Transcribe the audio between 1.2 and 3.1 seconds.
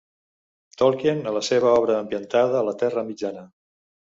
a la seva obra ambientada a la Terra